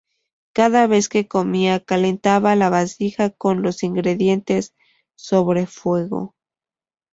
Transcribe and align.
Cada 0.55 0.87
vez 0.87 1.09
que 1.09 1.27
comía, 1.27 1.79
calentaba 1.79 2.55
la 2.55 2.71
vasija 2.71 3.29
con 3.29 3.61
los 3.61 3.83
ingredientes 3.83 4.73
sobre 5.15 5.67
fuego. 5.67 6.33